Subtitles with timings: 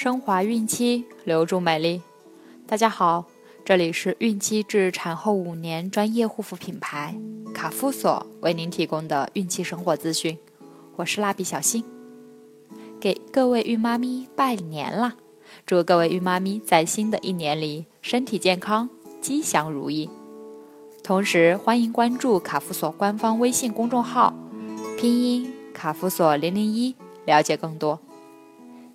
[0.00, 2.02] 升华孕期，留住美丽。
[2.68, 3.24] 大家好，
[3.64, 7.18] 这里是孕期至产后五年专业护肤品牌
[7.52, 10.38] 卡夫索为您提供的孕期生活资讯。
[10.94, 11.82] 我是蜡笔小新，
[13.00, 15.16] 给各位孕妈咪拜年啦！
[15.66, 18.88] 祝各位孕妈咪在新的一年里身体健康，
[19.20, 20.08] 吉祥如意。
[21.02, 24.32] 同时，欢迎关注卡夫索官方微信公众号，
[24.96, 27.98] 拼音卡夫索零零一，了解更多。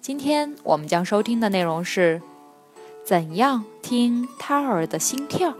[0.03, 2.21] 今天我们将收听的内容是：
[3.05, 5.55] 怎样听胎儿的心跳？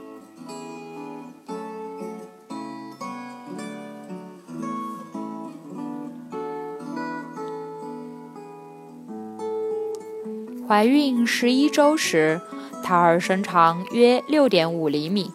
[10.67, 12.41] 怀孕十一周时，
[12.83, 15.31] 胎儿身长约六点五厘米，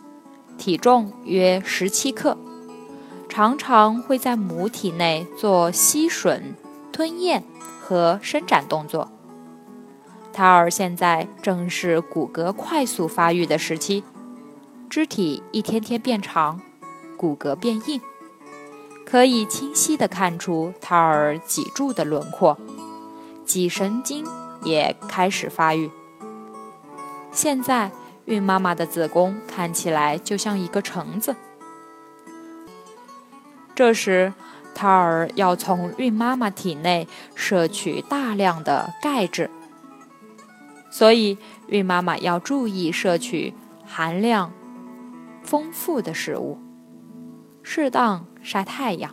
[0.58, 2.36] 体重约十七克，
[3.26, 6.42] 常常会在母体内做吸吮、
[6.98, 7.44] 吞咽。
[7.80, 9.08] 和伸展动作。
[10.32, 14.02] 胎儿现在正是骨骼快速发育的时期，
[14.90, 16.60] 肢体一天天变长，
[17.16, 18.00] 骨骼变硬，
[19.06, 22.58] 可以清晰地看出胎儿脊柱的轮廓，
[23.44, 24.26] 脊神经
[24.64, 25.92] 也开始发育。
[27.30, 27.92] 现在，
[28.24, 31.36] 孕妈妈的子宫看起来就像一个橙子。
[33.74, 34.34] 这时，
[34.78, 39.50] 胎儿要从孕妈妈体内摄取大量的钙质，
[40.88, 43.52] 所以孕妈妈要注意摄取
[43.84, 44.52] 含量
[45.42, 46.60] 丰富的食物，
[47.60, 49.12] 适当晒太阳。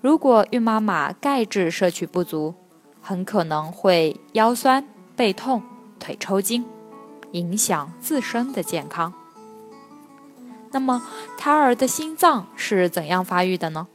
[0.00, 2.54] 如果孕妈妈钙质摄取不足，
[3.02, 5.64] 很可能会腰酸背痛、
[5.98, 6.64] 腿抽筋，
[7.32, 9.12] 影响自身的健康。
[10.70, 11.02] 那么，
[11.36, 13.88] 胎儿的心脏是怎样发育的呢？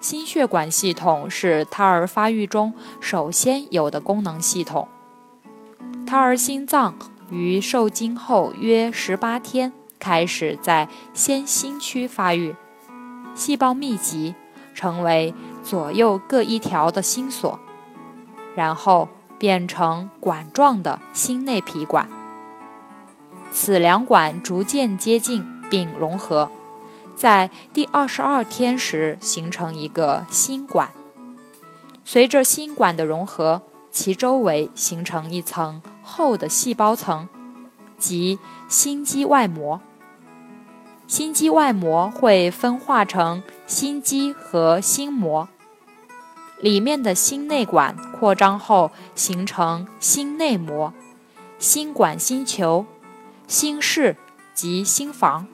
[0.00, 4.86] 心血管系统是胎儿发育中首先有的功能系统。
[6.06, 6.94] 胎儿心脏
[7.30, 12.54] 于受精后约十八天开始在先心区发育，
[13.34, 14.34] 细胞密集，
[14.74, 17.58] 成为左右各一条的心锁，
[18.54, 19.08] 然后
[19.38, 22.08] 变成管状的心内皮管。
[23.50, 26.50] 此两管逐渐接近并融合。
[27.16, 30.90] 在第二十二天时形成一个心管，
[32.04, 37.26] 随着心管的融合，其周围形成一层厚的细胞层，
[37.98, 38.38] 即
[38.68, 39.80] 心肌外膜。
[41.06, 45.48] 心肌外膜会分化成心肌和心膜，
[46.60, 50.92] 里面的心内管扩张后形成心内膜、
[51.58, 52.84] 心管、心球、
[53.46, 54.16] 心室
[54.52, 55.46] 及心房。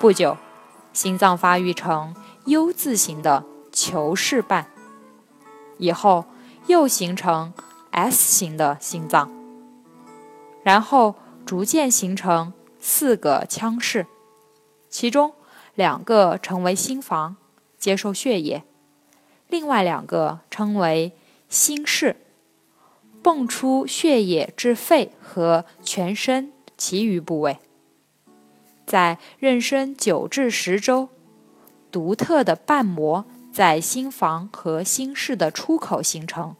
[0.00, 0.38] 不久，
[0.94, 2.16] 心脏发育成
[2.46, 4.66] U 字形的球式瓣，
[5.76, 6.24] 以后
[6.68, 7.52] 又形成
[7.90, 9.30] S 型的心脏，
[10.62, 14.06] 然后逐渐形成四个腔室，
[14.88, 15.34] 其中
[15.74, 17.36] 两个成为心房，
[17.78, 18.62] 接受血液；
[19.48, 21.12] 另外两个称为
[21.50, 22.16] 心室，
[23.22, 27.58] 泵出血液至肺和全身其余部位。
[28.90, 31.10] 在妊娠九至十周，
[31.92, 36.56] 独特的瓣膜在心房和心室的出口形成，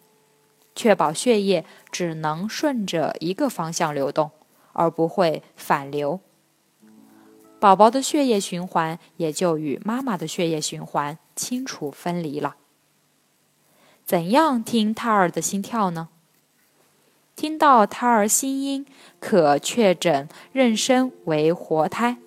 [0.76, 4.30] 确保血液只能顺着一个方向流动，
[4.74, 6.20] 而不会反流。
[7.58, 12.54] 宝宝的血液循环也就与妈妈的血液循环清楚分离了。
[14.04, 16.10] 怎样听胎儿的心跳呢？
[17.40, 18.84] 听到胎儿心音，
[19.18, 22.18] 可确诊妊娠为活胎。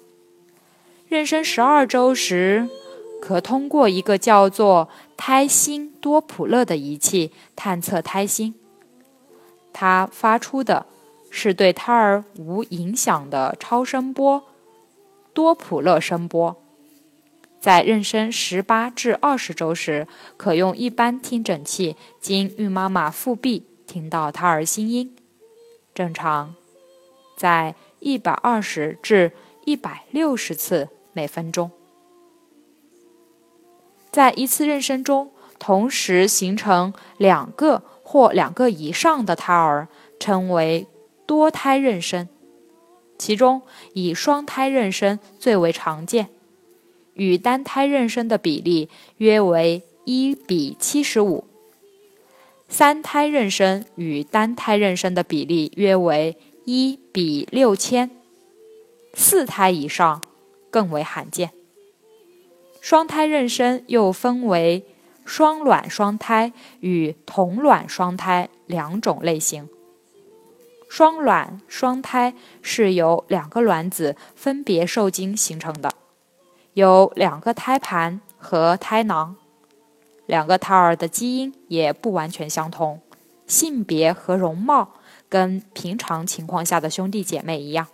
[1.07, 2.68] 妊娠十二周时，
[3.22, 8.56] 可通过一个叫做胎心多普勒的仪器探测胎心。
[9.72, 10.88] 它发出的
[11.29, 14.44] 是对胎儿无影响的超声波
[15.31, 16.59] 多普勒声波。
[17.59, 20.08] 在妊娠十八至二十周时，
[20.38, 25.16] 可用一般听诊器经孕妈妈腹壁听到胎儿心音，
[25.93, 26.55] 正常
[27.37, 29.34] 在一百二十至
[29.66, 30.90] 一百六十次。
[31.11, 31.69] 每分钟，
[34.09, 35.29] 在一次妊娠中
[35.59, 39.87] 同时形成两个或两个以上的胎儿，
[40.19, 40.87] 称为
[41.28, 42.28] 多胎妊娠。
[43.19, 43.61] 其中
[43.93, 46.29] 以双胎妊娠最为常见，
[47.13, 51.53] 与单胎妊娠的比例约为一比七十五。
[52.73, 58.11] 三胎妊娠与单胎妊娠的比例约为一比六千。
[59.14, 60.22] 四胎以上。
[60.73, 61.52] 更为罕见。
[62.81, 64.84] 双胎妊娠又分为
[65.23, 69.69] 双卵双胎与同卵双胎两种类型。
[70.90, 72.34] 双卵双胎
[72.64, 75.93] 是由两个卵子分别受精形成的，
[76.73, 79.35] 有两个胎盘和胎囊，
[80.25, 83.02] 两个胎儿的基因也不完全相同，
[83.46, 84.90] 性别和容貌
[85.28, 87.87] 跟平常情况下的兄弟姐妹一样。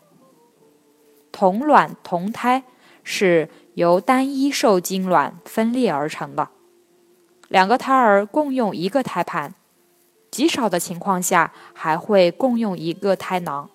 [1.32, 2.64] 同卵同胎
[3.04, 6.50] 是由单一受精卵分裂而成的，
[7.48, 9.56] 两个胎儿共用一个胎盘，
[10.30, 13.70] 极少的情况下还会共用一个胎囊。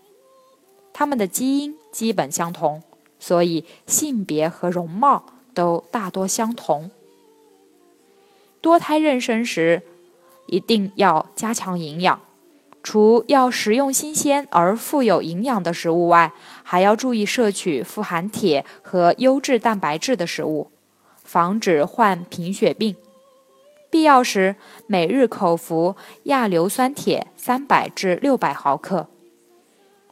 [0.92, 2.82] 它们的基因基本相同，
[3.18, 6.90] 所以性别和容貌都大多相同。
[8.64, 9.82] 多胎妊娠时，
[10.46, 12.18] 一定要加强营养。
[12.82, 16.32] 除要食用新鲜而富有营养的食物外，
[16.62, 20.70] 还要注意摄取富含铁和优质蛋白质的食物，
[21.22, 22.96] 防止患贫血病。
[23.90, 24.56] 必要时
[24.86, 29.08] 每日口服亚硫酸铁三百至六百毫克。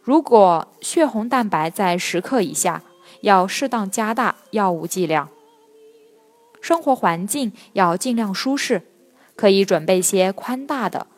[0.02, 2.82] 如果血红蛋白在十克以下，
[3.22, 5.30] 要适当加大药物剂量。
[6.62, 8.82] 生活环境要尽量舒适，
[9.36, 11.08] 可以准备些宽大的。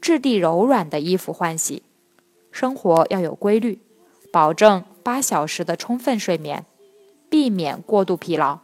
[0.00, 1.82] 质地柔软的衣服换洗，
[2.52, 3.80] 生活要有规律，
[4.30, 6.64] 保证八小时的充分睡眠，
[7.28, 8.60] 避免过度疲劳，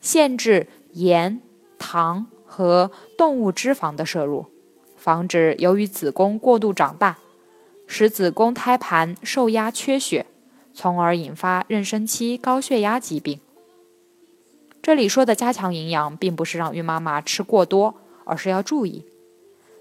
[0.00, 1.40] 限制盐、
[1.78, 4.46] 糖和动物脂肪的摄入，
[4.96, 7.18] 防止由于子宫过度长大，
[7.86, 10.26] 使子宫胎盘受压缺血，
[10.74, 13.38] 从而引发妊娠期高血压疾病。
[14.88, 19.04] 这里说的加强营养，并不是让孕妈妈吃过多，而是要注意。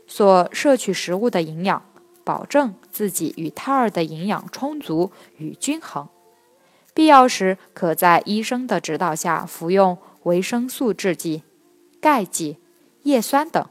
[0.06, 1.82] 所摄取食物的营养，
[2.26, 6.10] 保证自己与胎儿的营养充足与均衡。
[6.94, 11.44] 必要时，可在医生的指导下服用维生素制剂、
[12.02, 12.58] 钙剂、
[13.04, 13.66] 叶酸等。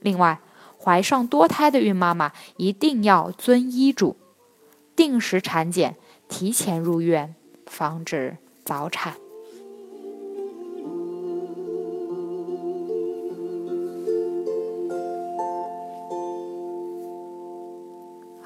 [0.00, 0.40] 另外，
[0.76, 4.16] 怀上多胎的孕妈妈一定要遵医嘱，
[4.96, 5.94] 定时产检，
[6.28, 9.14] 提前入院，防止早产。